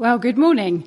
[0.00, 0.86] Well, good morning.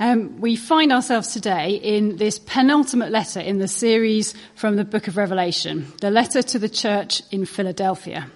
[0.00, 5.08] Um, we find ourselves today in this penultimate letter in the series from the book
[5.08, 8.30] of Revelation, the letter to the church in Philadelphia.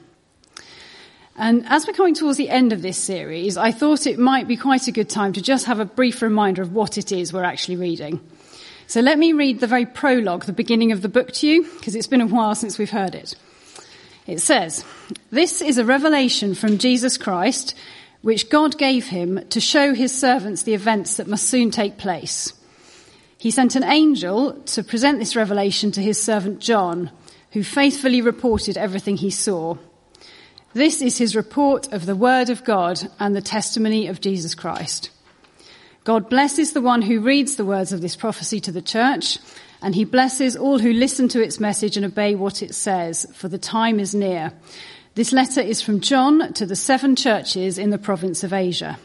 [1.37, 4.59] And as we're coming towards the end of this series, I thought it might be
[4.59, 7.43] quite a good time to just have a brief reminder of what it is we're
[7.43, 8.21] actually reading.
[8.89, 11.95] So let me read the very prologue, the beginning of the book to you, because
[11.95, 13.37] it's been a while since we've heard it.
[14.27, 14.85] It says,
[15.31, 17.75] This is a revelation from Jesus Christ
[18.23, 22.53] which God gave him to show his servants the events that must soon take place.
[23.39, 27.11] He sent an angel to present this revelation to his servant John,
[27.53, 29.77] who faithfully reported everything he saw.
[30.75, 35.11] This is his report of the word of God and the testimony of Jesus Christ.
[36.05, 39.39] God blesses the one who reads the words of this prophecy to the church,
[39.83, 43.49] and he blesses all who listen to its message and obey what it says, for
[43.49, 44.53] the time is near.
[45.21, 48.99] This letter is from John to the seven churches in the province of Asia.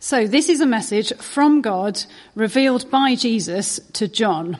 [0.00, 2.02] So this is a message from God
[2.34, 4.58] revealed by Jesus to John.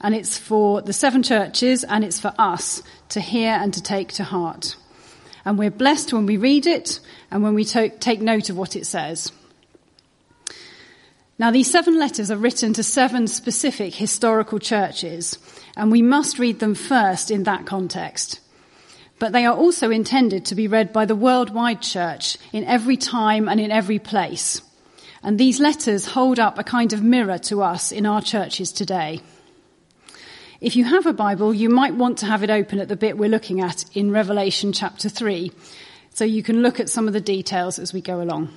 [0.00, 4.12] And it's for the seven churches and it's for us to hear and to take
[4.12, 4.76] to heart.
[5.44, 7.00] And we're blessed when we read it
[7.32, 9.32] and when we take note of what it says.
[11.36, 15.36] Now these seven letters are written to seven specific historical churches
[15.76, 18.38] and we must read them first in that context
[19.24, 23.48] but they are also intended to be read by the worldwide church in every time
[23.48, 24.60] and in every place.
[25.22, 29.22] And these letters hold up a kind of mirror to us in our churches today.
[30.60, 33.16] If you have a Bible, you might want to have it open at the bit
[33.16, 35.50] we're looking at in Revelation chapter 3,
[36.12, 38.50] so you can look at some of the details as we go along.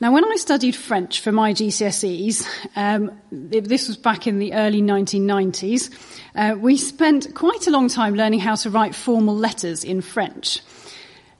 [0.00, 2.46] Now, when I studied French for my GCSEs,
[2.76, 5.90] um, this was back in the early 1990s,
[6.36, 10.60] uh, we spent quite a long time learning how to write formal letters in French.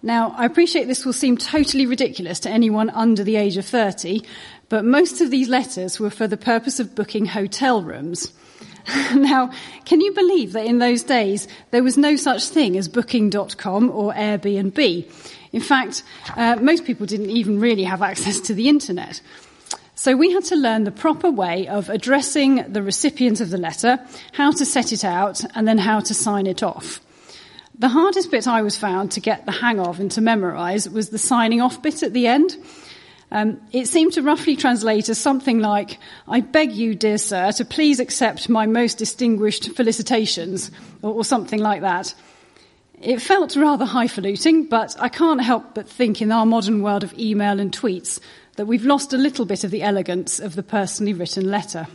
[0.03, 4.25] Now, I appreciate this will seem totally ridiculous to anyone under the age of 30,
[4.69, 8.33] but most of these letters were for the purpose of booking hotel rooms.
[9.15, 9.53] now,
[9.85, 14.13] can you believe that in those days there was no such thing as booking.com or
[14.15, 15.38] Airbnb?
[15.53, 16.03] In fact,
[16.37, 19.21] uh, most people didn't even really have access to the internet.
[19.95, 23.99] So we had to learn the proper way of addressing the recipient of the letter,
[24.33, 27.01] how to set it out, and then how to sign it off.
[27.79, 31.09] The hardest bit I was found to get the hang of and to memorize was
[31.11, 32.57] the signing off bit at the end.
[33.31, 37.65] Um, it seemed to roughly translate as something like, I beg you, dear sir, to
[37.65, 40.71] please accept my most distinguished felicitations,
[41.03, 42.15] or, or something like that.
[43.01, 47.17] It felt rather highfalutin, but I can't help but think in our modern world of
[47.17, 48.19] email and tweets
[48.57, 51.87] that we've lost a little bit of the elegance of the personally written letter.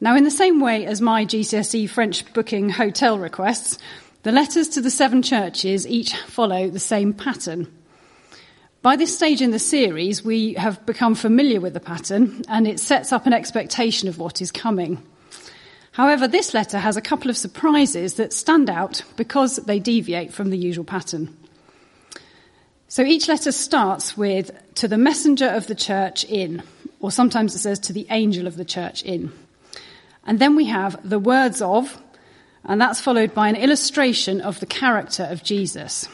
[0.00, 3.76] Now, in the same way as my GCSE French booking hotel requests,
[4.22, 7.66] the letters to the seven churches each follow the same pattern.
[8.82, 12.78] By this stage in the series, we have become familiar with the pattern and it
[12.78, 15.02] sets up an expectation of what is coming.
[16.00, 20.48] However, this letter has a couple of surprises that stand out because they deviate from
[20.48, 21.36] the usual pattern.
[22.88, 26.62] So each letter starts with, to the messenger of the church in,
[27.00, 29.30] or sometimes it says to the angel of the church in.
[30.24, 32.00] And then we have the words of,
[32.64, 36.08] and that's followed by an illustration of the character of Jesus.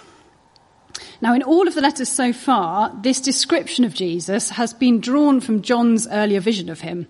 [1.21, 5.41] Now, in all of the letters so far, this description of Jesus has been drawn
[5.41, 7.07] from John's earlier vision of him.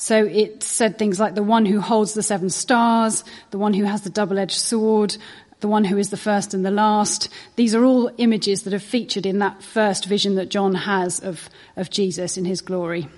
[0.00, 3.84] So it said things like the one who holds the seven stars, the one who
[3.84, 5.14] has the double-edged sword,
[5.60, 7.28] the one who is the first and the last.
[7.56, 11.50] These are all images that are featured in that first vision that John has of,
[11.76, 13.08] of Jesus in his glory.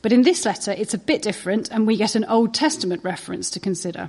[0.00, 3.50] But in this letter, it's a bit different, and we get an Old Testament reference
[3.50, 4.08] to consider.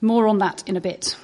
[0.00, 1.16] More on that in a bit.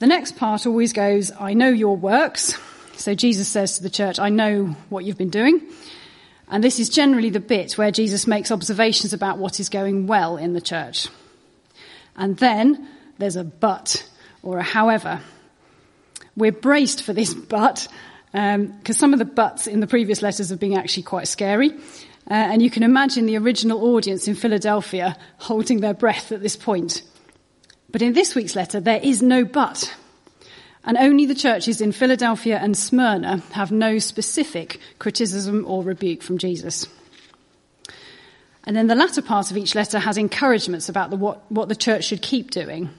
[0.00, 2.58] The next part always goes, I know your works.
[2.98, 5.62] So Jesus says to the church, I know what you've been doing.
[6.50, 10.36] And this is generally the bit where Jesus makes observations about what is going well
[10.36, 11.06] in the church.
[12.16, 12.88] And then
[13.18, 14.04] there's a but
[14.42, 15.20] or a however.
[16.36, 17.86] We're braced for this but
[18.32, 21.70] because um, some of the buts in the previous letters have been actually quite scary.
[21.70, 26.56] Uh, and you can imagine the original audience in Philadelphia holding their breath at this
[26.56, 27.02] point.
[27.90, 29.94] But in this week's letter, there is no but.
[30.84, 36.38] And only the churches in Philadelphia and Smyrna have no specific criticism or rebuke from
[36.38, 36.86] Jesus.
[38.64, 41.76] And then the latter part of each letter has encouragements about the, what, what the
[41.76, 42.90] church should keep doing.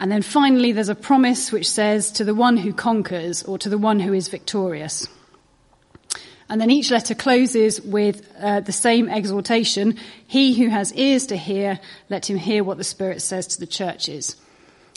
[0.00, 3.68] And then finally, there's a promise which says, to the one who conquers or to
[3.68, 5.08] the one who is victorious.
[6.48, 9.96] And then each letter closes with uh, the same exhortation
[10.26, 13.66] He who has ears to hear, let him hear what the Spirit says to the
[13.66, 14.36] churches.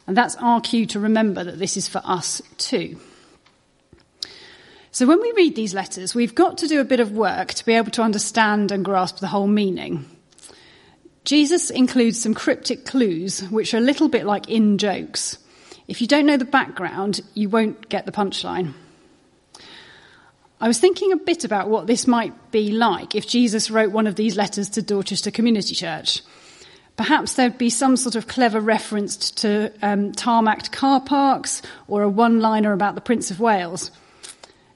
[0.08, 2.98] And that's our cue to remember that this is for us too.
[4.92, 7.66] So when we read these letters, we've got to do a bit of work to
[7.66, 10.06] be able to understand and grasp the whole meaning.
[11.24, 15.38] Jesus includes some cryptic clues, which are a little bit like in jokes.
[15.88, 18.74] If you don't know the background, you won't get the punchline.
[20.60, 24.08] I was thinking a bit about what this might be like if Jesus wrote one
[24.08, 26.22] of these letters to Dorchester Community Church.
[26.98, 32.10] Perhaps there'd be some sort of clever reference to um, tarmacked car parks or a
[32.10, 33.92] one liner about the Prince of Wales.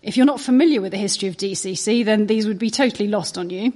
[0.04, 3.40] If you're not familiar with the history of DCC, then these would be totally lost
[3.40, 3.74] on you.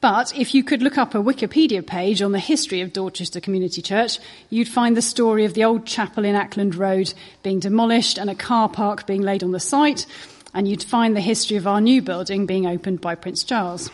[0.00, 3.82] But if you could look up a Wikipedia page on the history of Dorchester Community
[3.82, 8.30] Church, you'd find the story of the old chapel in Acland Road being demolished and
[8.30, 10.06] a car park being laid on the site,
[10.54, 13.90] and you'd find the history of our new building being opened by Prince Charles.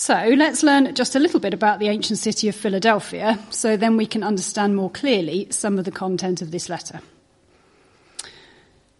[0.00, 3.98] So let's learn just a little bit about the ancient city of Philadelphia, so then
[3.98, 7.02] we can understand more clearly some of the content of this letter.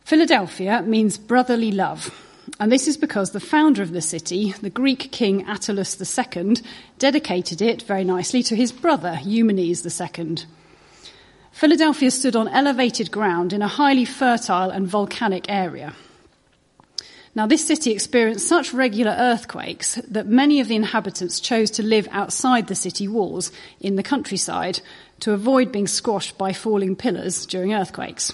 [0.04, 2.14] Philadelphia means brotherly love,
[2.60, 6.62] and this is because the founder of the city, the Greek king Attalus II,
[6.98, 10.36] dedicated it very nicely to his brother Eumenes II.
[11.50, 15.94] Philadelphia stood on elevated ground in a highly fertile and volcanic area.
[17.34, 22.08] Now, this city experienced such regular earthquakes that many of the inhabitants chose to live
[22.10, 24.80] outside the city walls in the countryside
[25.20, 28.32] to avoid being squashed by falling pillars during earthquakes.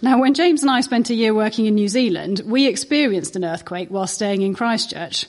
[0.00, 3.44] Now, when James and I spent a year working in New Zealand, we experienced an
[3.44, 5.26] earthquake while staying in Christchurch.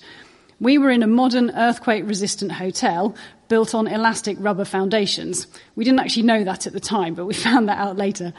[0.60, 3.16] We were in a modern earthquake resistant hotel
[3.48, 5.48] built on elastic rubber foundations.
[5.76, 8.34] We didn't actually know that at the time, but we found that out later.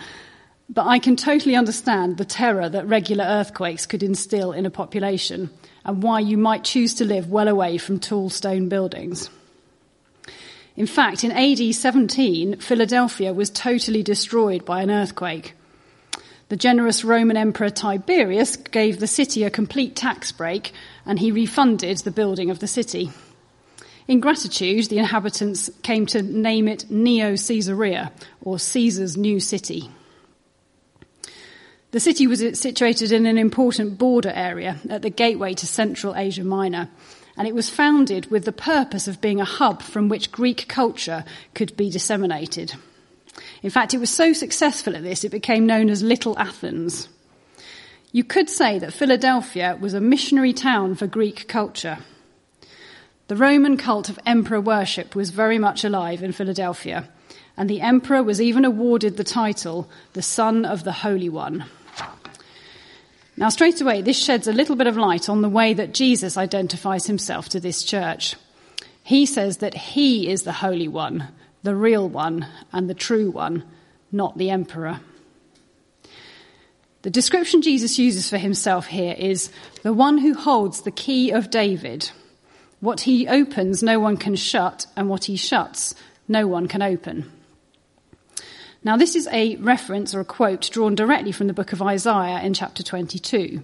[0.70, 5.50] But I can totally understand the terror that regular earthquakes could instill in a population
[5.84, 9.30] and why you might choose to live well away from tall stone buildings.
[10.76, 15.54] In fact, in AD 17, Philadelphia was totally destroyed by an earthquake.
[16.50, 20.72] The generous Roman Emperor Tiberius gave the city a complete tax break
[21.04, 23.10] and he refunded the building of the city.
[24.06, 29.90] In gratitude, the inhabitants came to name it Neo Caesarea, or Caesar's new city.
[31.90, 36.44] The city was situated in an important border area at the gateway to Central Asia
[36.44, 36.90] Minor,
[37.34, 41.24] and it was founded with the purpose of being a hub from which Greek culture
[41.54, 42.74] could be disseminated.
[43.62, 47.08] In fact, it was so successful at this, it became known as Little Athens.
[48.12, 52.00] You could say that Philadelphia was a missionary town for Greek culture.
[53.28, 57.08] The Roman cult of emperor worship was very much alive in Philadelphia,
[57.56, 61.64] and the emperor was even awarded the title, the Son of the Holy One.
[63.38, 66.36] Now, straight away, this sheds a little bit of light on the way that Jesus
[66.36, 68.34] identifies himself to this church.
[69.04, 71.28] He says that he is the Holy One,
[71.62, 73.62] the real one, and the true one,
[74.10, 74.98] not the emperor.
[77.02, 79.52] The description Jesus uses for himself here is
[79.84, 82.10] the one who holds the key of David.
[82.80, 85.94] What he opens, no one can shut, and what he shuts,
[86.26, 87.30] no one can open.
[88.88, 92.40] Now, this is a reference or a quote drawn directly from the book of Isaiah
[92.40, 93.62] in chapter 22.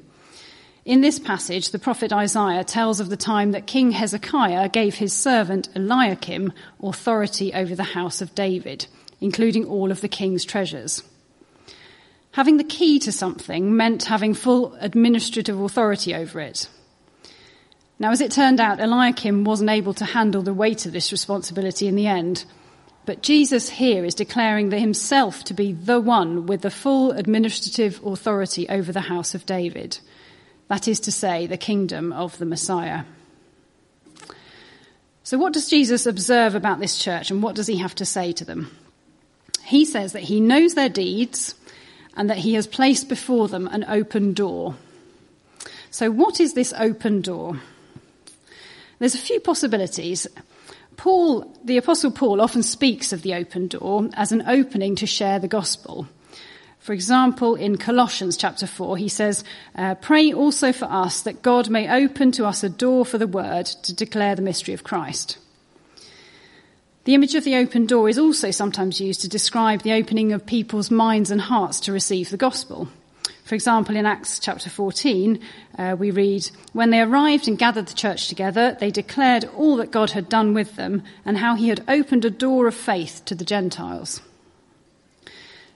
[0.84, 5.14] In this passage, the prophet Isaiah tells of the time that King Hezekiah gave his
[5.14, 8.86] servant Eliakim authority over the house of David,
[9.18, 11.02] including all of the king's treasures.
[12.32, 16.68] Having the key to something meant having full administrative authority over it.
[17.98, 21.88] Now, as it turned out, Eliakim wasn't able to handle the weight of this responsibility
[21.88, 22.44] in the end,
[23.06, 28.04] but Jesus here is declaring that himself to be the one with the full administrative
[28.04, 29.98] authority over the house of David.
[30.68, 33.04] That is to say, the kingdom of the Messiah.
[35.22, 38.32] So, what does Jesus observe about this church and what does he have to say
[38.32, 38.70] to them?
[39.64, 41.54] He says that he knows their deeds
[42.16, 44.76] and that he has placed before them an open door.
[45.90, 47.60] So, what is this open door?
[48.98, 50.26] There's a few possibilities.
[50.96, 55.38] Paul, the Apostle Paul, often speaks of the open door as an opening to share
[55.38, 56.08] the gospel.
[56.78, 59.42] For example, in Colossians chapter 4, he says,
[59.74, 63.26] uh, Pray also for us that God may open to us a door for the
[63.26, 65.38] word to declare the mystery of Christ.
[67.04, 70.44] The image of the open door is also sometimes used to describe the opening of
[70.44, 72.88] people's minds and hearts to receive the gospel.
[73.44, 75.38] For example, in Acts chapter 14,
[75.76, 79.90] uh, we read, When they arrived and gathered the church together, they declared all that
[79.90, 83.34] God had done with them and how he had opened a door of faith to
[83.34, 84.22] the Gentiles.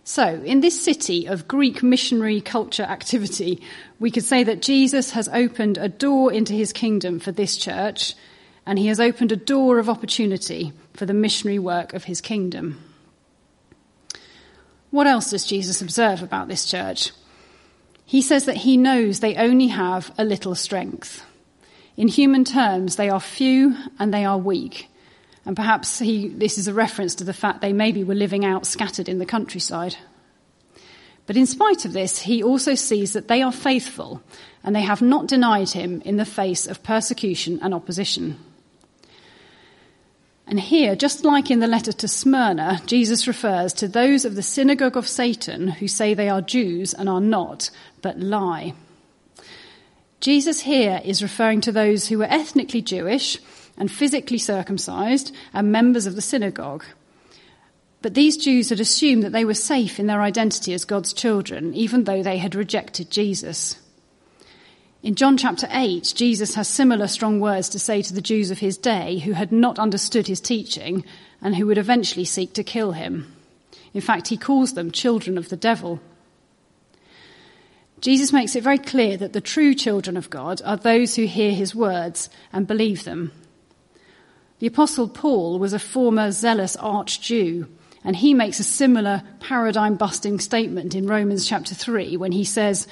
[0.02, 3.60] So, in this city of Greek missionary culture activity,
[4.00, 8.14] we could say that Jesus has opened a door into his kingdom for this church,
[8.64, 12.82] and he has opened a door of opportunity for the missionary work of his kingdom.
[14.90, 17.12] What else does Jesus observe about this church?
[18.08, 21.22] He says that he knows they only have a little strength.
[21.94, 24.88] In human terms, they are few and they are weak.
[25.44, 28.64] And perhaps he, this is a reference to the fact they maybe were living out
[28.64, 29.94] scattered in the countryside.
[31.26, 34.22] But in spite of this, he also sees that they are faithful
[34.64, 38.38] and they have not denied him in the face of persecution and opposition.
[40.48, 44.42] And here, just like in the letter to Smyrna, Jesus refers to those of the
[44.42, 48.72] synagogue of Satan who say they are Jews and are not, but lie.
[50.20, 53.38] Jesus here is referring to those who were ethnically Jewish
[53.76, 56.84] and physically circumcised and members of the synagogue.
[58.00, 61.74] But these Jews had assumed that they were safe in their identity as God's children,
[61.74, 63.76] even though they had rejected Jesus.
[65.00, 68.58] In John chapter 8, Jesus has similar strong words to say to the Jews of
[68.58, 71.04] his day who had not understood his teaching
[71.40, 73.32] and who would eventually seek to kill him.
[73.94, 76.00] In fact, he calls them children of the devil.
[78.00, 81.52] Jesus makes it very clear that the true children of God are those who hear
[81.52, 83.30] his words and believe them.
[84.58, 87.68] The apostle Paul was a former zealous arch Jew,
[88.02, 92.88] and he makes a similar paradigm busting statement in Romans chapter 3 when he says,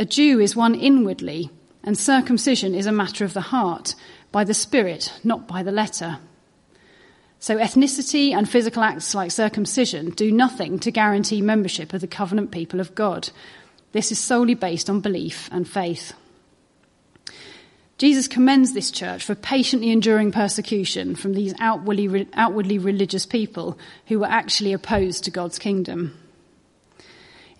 [0.00, 1.50] a Jew is one inwardly,
[1.84, 3.94] and circumcision is a matter of the heart,
[4.32, 6.20] by the Spirit, not by the letter.
[7.38, 12.50] So ethnicity and physical acts like circumcision do nothing to guarantee membership of the covenant
[12.50, 13.28] people of God.
[13.92, 16.14] This is solely based on belief and faith.
[17.98, 24.20] Jesus commends this church for patiently enduring persecution from these outwardly, outwardly religious people who
[24.20, 26.16] were actually opposed to God's kingdom.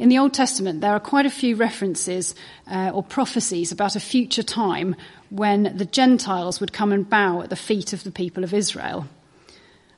[0.01, 2.35] In the Old Testament, there are quite a few references
[2.67, 4.97] uh, or prophecies about a future time
[5.29, 9.07] when the Gentiles would come and bow at the feet of the people of Israel.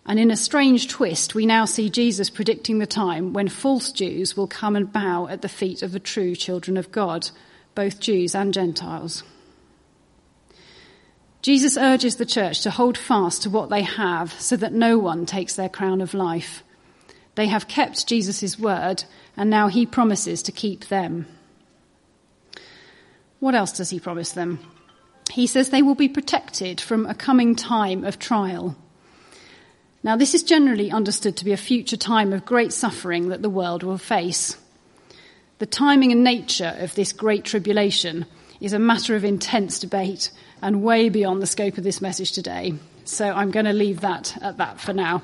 [0.04, 4.37] And in a strange twist, we now see Jesus predicting the time when false Jews
[4.37, 7.30] will come and bow at the feet of the true children of God,
[7.76, 9.23] both Jews and Gentiles.
[11.42, 15.26] Jesus urges the church to hold fast to what they have so that no one
[15.26, 16.64] takes their crown of life.
[17.34, 19.04] They have kept Jesus' word
[19.36, 21.26] and now he promises to keep them.
[23.40, 24.60] What else does he promise them?
[25.30, 28.76] He says they will be protected from a coming time of trial.
[30.04, 33.48] Now, this is generally understood to be a future time of great suffering that the
[33.48, 34.56] world will face.
[35.58, 38.26] The timing and nature of this great tribulation
[38.60, 42.74] is a matter of intense debate and way beyond the scope of this message today.
[43.04, 45.22] So I'm going to leave that at that for now.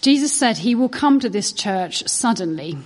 [0.00, 2.78] Jesus said he will come to this church suddenly.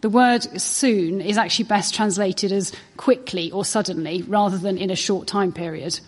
[0.00, 4.96] The word soon is actually best translated as quickly or suddenly rather than in a
[4.96, 6.00] short time period.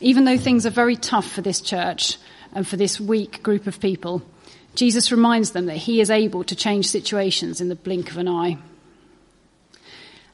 [0.00, 2.18] Even though things are very tough for this church
[2.54, 4.22] and for this weak group of people,
[4.74, 8.28] Jesus reminds them that he is able to change situations in the blink of an
[8.28, 8.58] eye.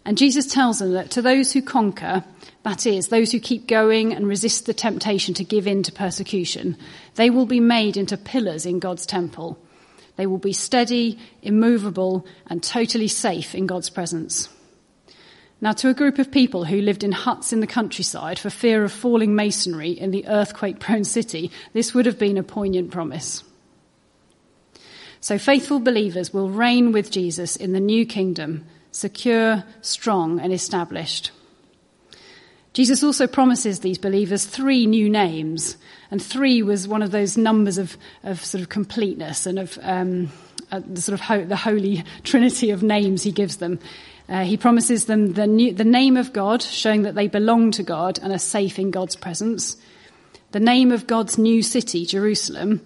[0.06, 2.24] And Jesus tells them that to those who conquer,
[2.62, 6.76] that is, those who keep going and resist the temptation to give in to persecution,
[7.16, 9.58] they will be made into pillars in God's temple.
[10.14, 14.48] They will be steady, immovable, and totally safe in God's presence.
[15.60, 18.84] Now, to a group of people who lived in huts in the countryside for fear
[18.84, 23.42] of falling masonry in the earthquake prone city, this would have been a poignant promise.
[25.20, 31.30] So, faithful believers will reign with Jesus in the new kingdom secure, strong, and established.
[32.72, 35.76] Jesus also promises these believers three new names,
[36.10, 40.32] and three was one of those numbers of, of sort of completeness and of um,
[40.72, 43.78] uh, the sort of ho- the holy trinity of names he gives them.
[44.30, 47.82] Uh, he promises them the, new, the name of God, showing that they belong to
[47.82, 49.76] God and are safe in God's presence.
[50.52, 52.80] The name of God's new city, Jerusalem,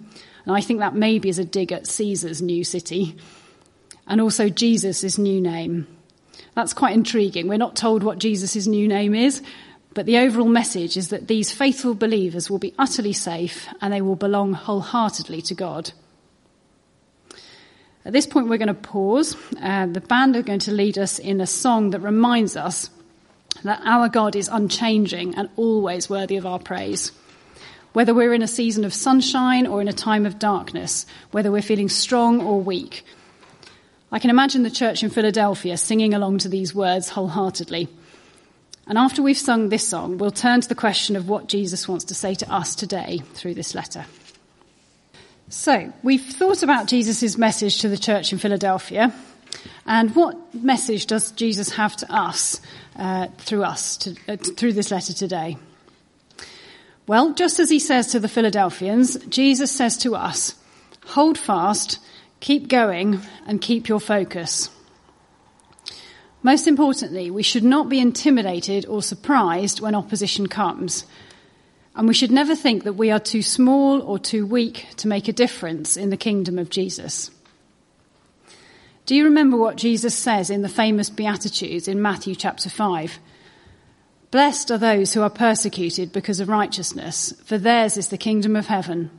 [0.44, 3.16] and I think that maybe is a dig at Caesar's new city,
[4.08, 5.86] and also Jesus' new name.
[6.60, 7.48] That's quite intriguing.
[7.48, 9.40] We're not told what Jesus' new name is,
[9.94, 14.02] but the overall message is that these faithful believers will be utterly safe and they
[14.02, 15.92] will belong wholeheartedly to God.
[18.04, 19.38] At this point, we're going to pause.
[19.58, 22.90] Uh, the band are going to lead us in a song that reminds us
[23.64, 27.10] that our God is unchanging and always worthy of our praise.
[27.94, 31.62] Whether we're in a season of sunshine or in a time of darkness, whether we're
[31.62, 33.06] feeling strong or weak,
[34.12, 37.88] I can imagine the church in Philadelphia singing along to these words wholeheartedly.
[38.88, 42.06] And after we've sung this song, we'll turn to the question of what Jesus wants
[42.06, 44.04] to say to us today through this letter.
[45.48, 49.14] So, we've thought about Jesus' message to the church in Philadelphia.
[49.86, 52.60] And what message does Jesus have to us
[52.96, 55.56] uh, through us, to, uh, through this letter today?
[57.06, 60.54] Well, just as he says to the Philadelphians, Jesus says to us,
[61.06, 61.98] hold fast
[62.40, 64.70] Keep going and keep your focus.
[66.42, 71.04] Most importantly, we should not be intimidated or surprised when opposition comes.
[71.94, 75.28] And we should never think that we are too small or too weak to make
[75.28, 77.30] a difference in the kingdom of Jesus.
[79.04, 83.18] Do you remember what Jesus says in the famous Beatitudes in Matthew chapter 5?
[84.30, 88.68] Blessed are those who are persecuted because of righteousness, for theirs is the kingdom of
[88.68, 89.10] heaven.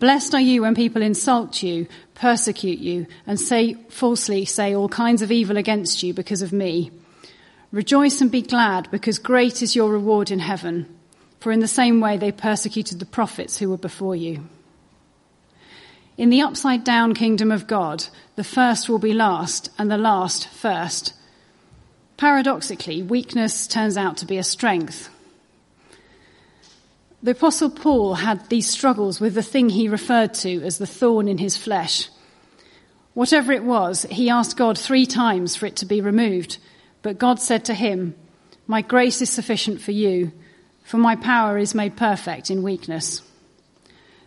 [0.00, 5.20] Blessed are you when people insult you, persecute you, and say falsely say all kinds
[5.20, 6.90] of evil against you because of me.
[7.70, 10.86] Rejoice and be glad, because great is your reward in heaven.
[11.38, 14.48] For in the same way they persecuted the prophets who were before you.
[16.16, 20.48] In the upside down kingdom of God, the first will be last and the last
[20.48, 21.12] first.
[22.16, 25.10] Paradoxically, weakness turns out to be a strength.
[27.22, 31.28] The Apostle Paul had these struggles with the thing he referred to as the thorn
[31.28, 32.08] in his flesh.
[33.12, 36.56] Whatever it was, he asked God three times for it to be removed,
[37.02, 38.14] but God said to him,
[38.66, 40.32] My grace is sufficient for you,
[40.82, 43.20] for my power is made perfect in weakness.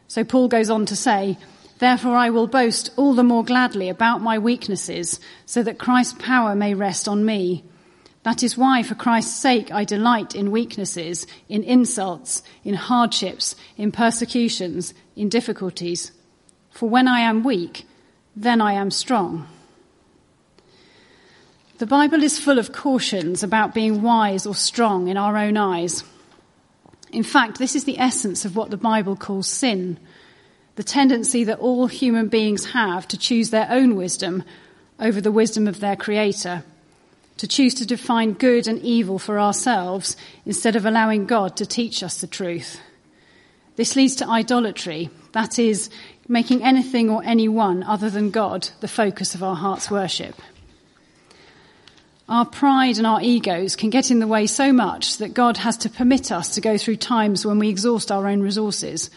[0.08, 1.40] So Paul goes on to say,
[1.80, 6.54] Therefore, I will boast all the more gladly about my weaknesses, so that Christ's power
[6.54, 7.64] may rest on me.
[8.24, 13.92] That is why, for Christ's sake, I delight in weaknesses, in insults, in hardships, in
[13.92, 16.12] persecutions, in difficulties.
[16.72, 17.86] For when I am weak,
[18.36, 19.48] then I am strong.
[21.80, 26.04] The Bible is full of cautions about being wise or strong in our own eyes.
[27.12, 30.00] In fact, this is the essence of what the Bible calls sin
[30.76, 34.44] the tendency that all human beings have to choose their own wisdom
[35.00, 36.64] over the wisdom of their Creator,
[37.44, 42.02] to choose to define good and evil for ourselves instead of allowing God to teach
[42.02, 42.80] us the truth.
[43.76, 45.90] This leads to idolatry, that is,
[46.26, 50.42] making anything or anyone other than God the focus of our heart's worship.
[52.30, 55.76] Our pride and our egos can get in the way so much that God has
[55.80, 59.10] to permit us to go through times when we exhaust our own resources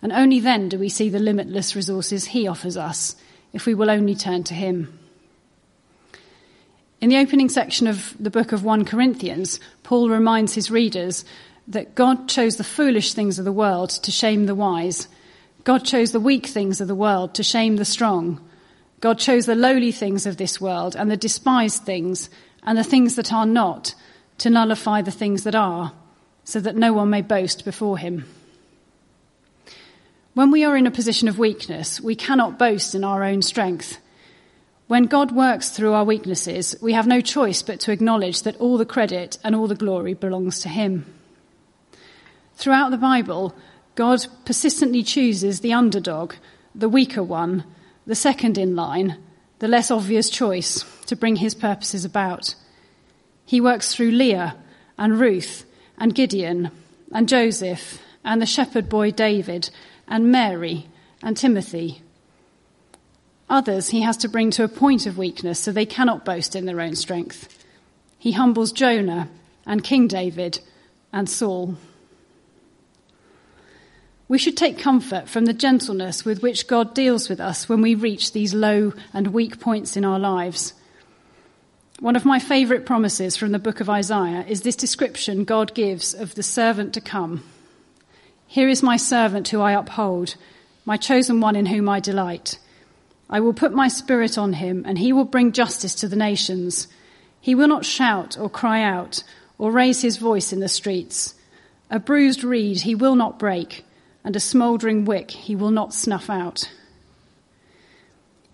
[0.00, 3.16] and only then do we see the limitless resources He offers us
[3.52, 4.98] if we will only turn to Him.
[7.00, 11.24] In the opening section of the book of 1 Corinthians, Paul reminds his readers
[11.66, 15.08] that God chose the foolish things of the world to shame the wise.
[15.64, 18.38] God chose the weak things of the world to shame the strong.
[19.00, 22.28] God chose the lowly things of this world and the despised things
[22.64, 23.94] and the things that are not
[24.36, 25.92] to nullify the things that are,
[26.44, 28.26] so that no one may boast before him.
[30.34, 33.98] When we are in a position of weakness, we cannot boast in our own strength.
[34.90, 38.76] When God works through our weaknesses, we have no choice but to acknowledge that all
[38.76, 41.06] the credit and all the glory belongs to Him.
[42.56, 43.54] Throughout the Bible,
[43.94, 46.34] God persistently chooses the underdog,
[46.74, 47.62] the weaker one,
[48.04, 49.16] the second in line,
[49.60, 52.56] the less obvious choice to bring His purposes about.
[53.46, 54.56] He works through Leah
[54.98, 55.66] and Ruth
[55.98, 56.72] and Gideon
[57.12, 59.70] and Joseph and the shepherd boy David
[60.08, 60.88] and Mary
[61.22, 62.02] and Timothy.
[63.50, 66.66] Others he has to bring to a point of weakness so they cannot boast in
[66.66, 67.62] their own strength.
[68.16, 69.28] He humbles Jonah
[69.66, 70.60] and King David
[71.12, 71.74] and Saul.
[74.28, 77.96] We should take comfort from the gentleness with which God deals with us when we
[77.96, 80.72] reach these low and weak points in our lives.
[81.98, 86.14] One of my favourite promises from the book of Isaiah is this description God gives
[86.14, 87.42] of the servant to come.
[88.46, 90.36] Here is my servant who I uphold,
[90.84, 92.58] my chosen one in whom I delight.
[93.30, 96.88] I will put my spirit on him, and he will bring justice to the nations.
[97.40, 99.22] He will not shout or cry out
[99.56, 101.34] or raise his voice in the streets.
[101.90, 103.84] A bruised reed he will not break,
[104.24, 106.68] and a smouldering wick he will not snuff out.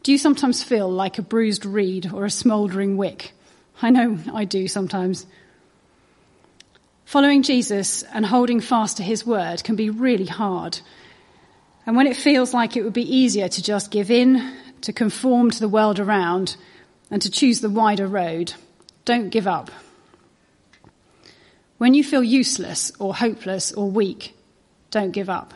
[0.03, 3.33] Do you sometimes feel like a bruised reed or a smouldering wick?
[3.81, 5.27] I know I do sometimes.
[7.07, 10.79] Following Jesus and holding fast to his word can be really hard.
[11.87, 15.51] And when it feels like it would be easier to just give in, to conform
[15.51, 16.57] to the world around,
[17.11, 18.55] and to choose the wider road,
[19.05, 19.71] don't give up.
[21.79, 24.35] When you feel useless or hopeless or weak,
[24.91, 25.53] don't give up.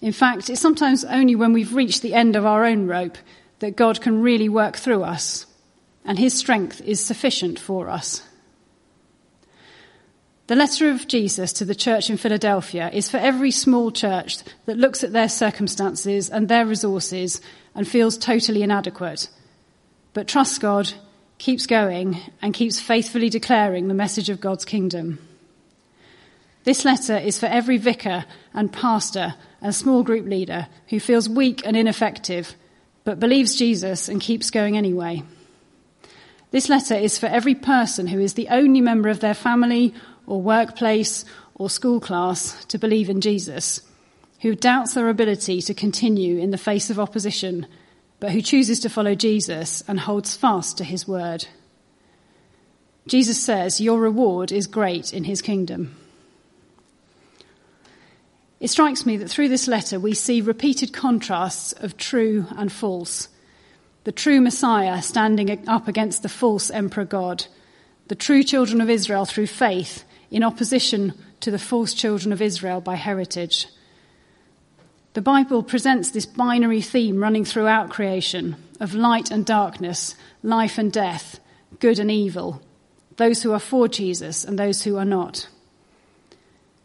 [0.00, 3.16] In fact, it's sometimes only when we've reached the end of our own rope
[3.58, 5.46] that God can really work through us,
[6.04, 8.22] and his strength is sufficient for us.
[10.46, 14.76] The letter of Jesus to the church in Philadelphia is for every small church that
[14.78, 17.40] looks at their circumstances and their resources
[17.74, 19.28] and feels totally inadequate,
[20.14, 20.92] but trusts God,
[21.38, 25.18] keeps going, and keeps faithfully declaring the message of God's kingdom.
[26.62, 31.62] This letter is for every vicar and pastor and small group leader who feels weak
[31.64, 32.54] and ineffective,
[33.02, 35.24] but believes Jesus and keeps going anyway.
[36.52, 39.92] This letter is for every person who is the only member of their family
[40.26, 43.80] or workplace or school class to believe in Jesus,
[44.42, 47.66] who doubts their ability to continue in the face of opposition,
[48.20, 51.46] but who chooses to follow Jesus and holds fast to his word.
[53.06, 55.96] Jesus says, Your reward is great in his kingdom.
[58.58, 63.28] It strikes me that through this letter we see repeated contrasts of true and false.
[64.04, 67.46] The true Messiah standing up against the false Emperor God.
[68.08, 72.80] The true children of Israel through faith in opposition to the false children of Israel
[72.80, 73.66] by heritage.
[75.14, 80.92] The Bible presents this binary theme running throughout creation of light and darkness, life and
[80.92, 81.40] death,
[81.80, 82.60] good and evil,
[83.16, 85.48] those who are for Jesus and those who are not.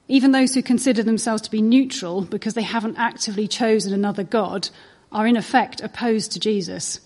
[0.08, 4.70] Even those who consider themselves to be neutral because they haven't actively chosen another God
[5.12, 7.00] are in effect opposed to Jesus.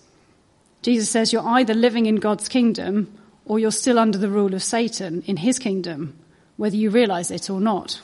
[0.82, 3.12] Jesus says you're either living in God's kingdom
[3.44, 6.18] or you're still under the rule of Satan in his kingdom,
[6.56, 8.00] whether you realize it or not.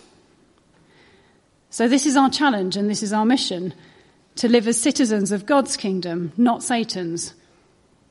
[1.71, 3.75] So this is our challenge and this is our mission
[4.37, 7.35] to live as citizens of God's kingdom, not Satan's,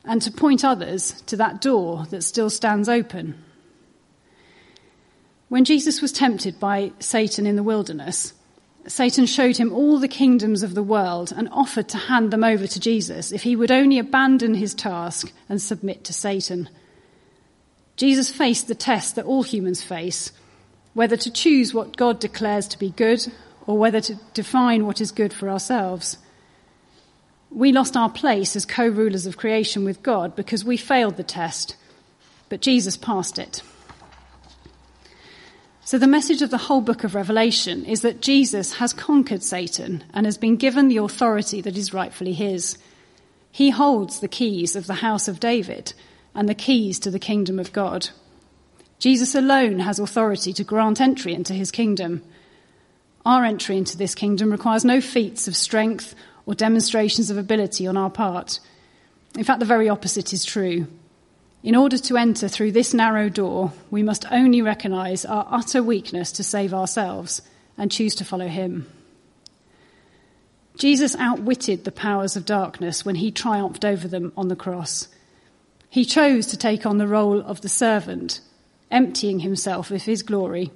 [0.04, 3.42] and to point others to that door that still stands open.
[5.48, 8.32] When Jesus was tempted by Satan in the wilderness,
[8.86, 12.66] Satan showed him all the kingdoms of the world and offered to hand them over
[12.66, 16.68] to Jesus if he would only abandon his task and submit to Satan.
[17.96, 20.32] Jesus faced the test that all humans face
[20.94, 23.32] whether to choose what God declares to be good
[23.66, 26.18] or whether to define what is good for ourselves.
[27.50, 31.22] We lost our place as co rulers of creation with God because we failed the
[31.22, 31.76] test,
[32.48, 33.62] but Jesus passed it.
[35.84, 40.04] So, the message of the whole book of Revelation is that Jesus has conquered Satan
[40.14, 42.78] and has been given the authority that is rightfully his.
[43.50, 45.92] He holds the keys of the house of David
[46.34, 48.10] and the keys to the kingdom of God.
[48.98, 52.22] Jesus alone has authority to grant entry into his kingdom.
[53.26, 56.14] Our entry into this kingdom requires no feats of strength
[56.46, 58.60] or demonstrations of ability on our part.
[59.36, 60.86] In fact, the very opposite is true.
[61.62, 66.32] In order to enter through this narrow door, we must only recognize our utter weakness
[66.32, 67.42] to save ourselves
[67.78, 68.86] and choose to follow him.
[70.76, 75.08] Jesus outwitted the powers of darkness when he triumphed over them on the cross.
[75.92, 78.40] He chose to take on the role of the servant,
[78.90, 80.70] emptying himself of his glory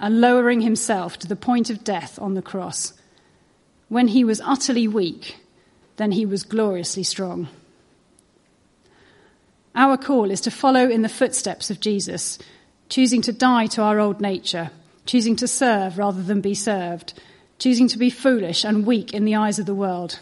[0.00, 2.92] and lowering himself to the point of death on the cross.
[3.88, 5.36] When he was utterly weak,
[5.94, 7.46] then he was gloriously strong.
[9.76, 12.36] Our call is to follow in the footsteps of Jesus,
[12.88, 14.72] choosing to die to our old nature,
[15.06, 17.14] choosing to serve rather than be served,
[17.60, 20.18] choosing to be foolish and weak in the eyes of the world.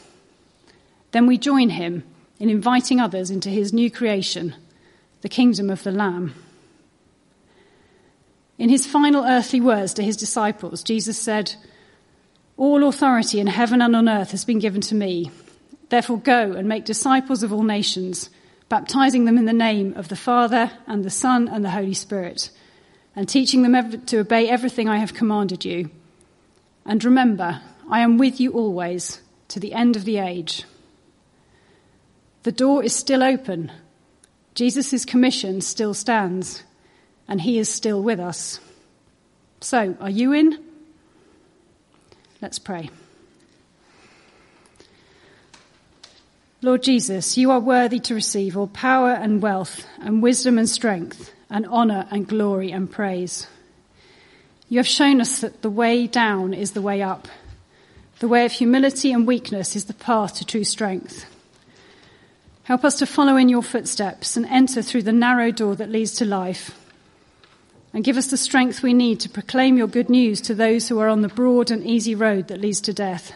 [1.13, 2.05] Then we join him
[2.39, 4.55] in inviting others into his new creation,
[5.23, 6.35] the kingdom of the Lamb.
[8.59, 11.55] In his final earthly words to his disciples, Jesus said,
[12.57, 15.31] All authority in heaven and on earth has been given to me.
[15.89, 18.31] Therefore, go and make disciples of all nations
[18.69, 22.51] baptizing them in the name of the Father and the Son and the Holy Spirit,
[23.15, 25.91] and teaching them to obey everything I have commanded you.
[26.85, 30.65] And remember, I am with you always to the end of the age.
[32.47, 33.73] The door is still open.
[34.55, 36.63] Jesus' commission still stands,
[37.27, 38.61] and he is still with us.
[39.61, 40.57] So, are you in?
[42.41, 42.91] Let's pray.
[46.63, 51.33] Lord Jesus, you are worthy to receive all power and wealth and wisdom and strength
[51.51, 53.49] and honor and glory and praise.
[54.69, 57.27] You have shown us that the way down is the way up.
[58.21, 61.27] The way of humility and weakness is the path to true strength.
[62.67, 66.15] Help us to follow in your footsteps and enter through the narrow door that leads
[66.15, 66.77] to life.
[67.95, 70.99] And give us the strength we need to proclaim your good news to those who
[70.99, 73.33] are on the broad and easy road that leads to death.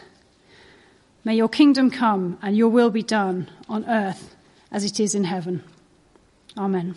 [1.25, 4.35] May your kingdom come and your will be done on earth
[4.73, 5.63] as it is in heaven.
[6.59, 6.97] Amen.